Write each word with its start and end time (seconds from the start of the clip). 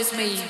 with 0.00 0.16
me. 0.16 0.49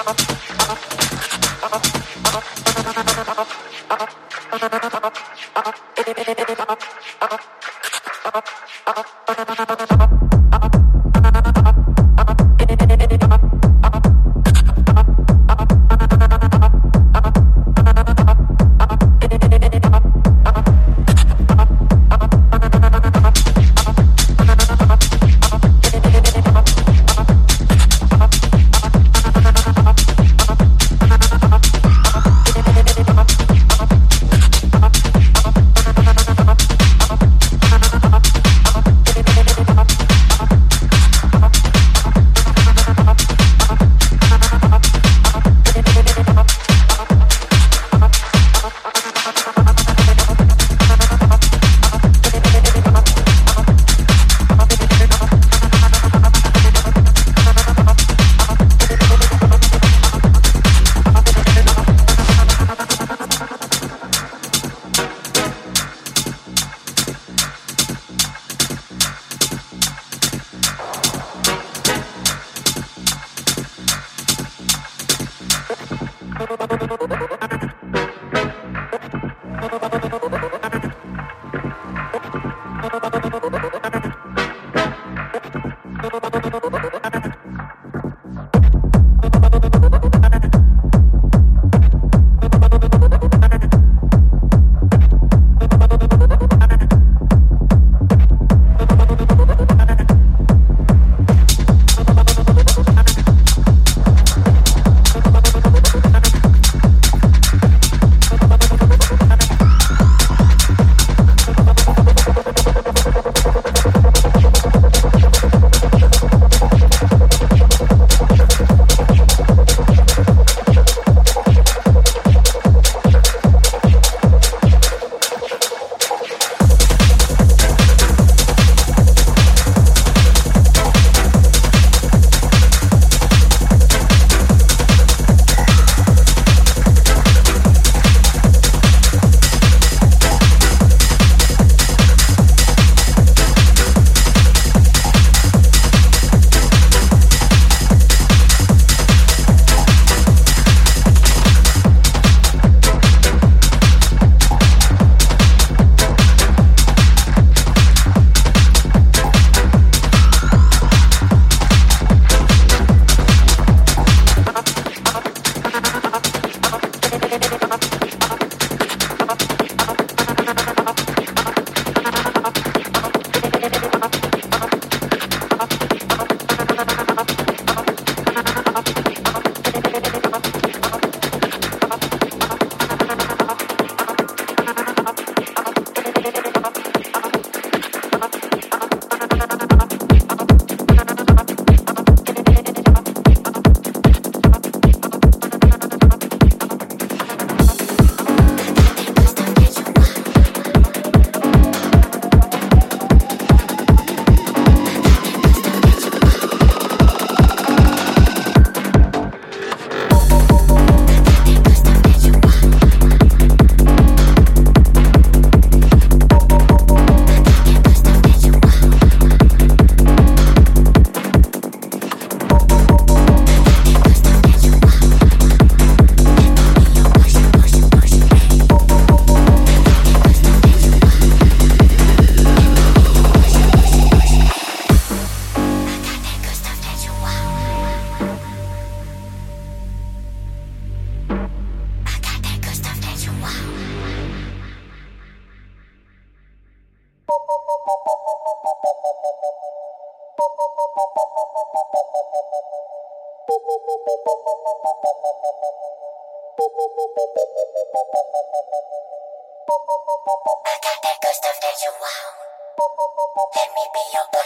Thank 0.00 0.30
you. 0.30 0.37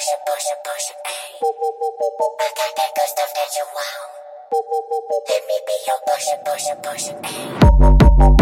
push 0.03 0.15
it, 0.15 0.21
push 0.27 0.47
it, 0.51 0.59
push 0.65 0.91
it, 0.91 0.97
ayy. 1.07 1.39
I 2.41 2.49
got 2.57 2.71
that 2.77 2.91
good 2.97 3.09
stuff 3.09 3.31
that 3.37 3.51
you 3.57 3.65
want. 3.71 4.11
Let 5.29 5.43
me 5.47 5.57
be 5.67 5.77
your 5.87 6.01
push 6.07 6.27
it, 6.27 6.45
push 6.45 6.67
it, 6.71 6.83
push 6.83 7.09
it, 7.09 7.19
ayy. 7.23 8.42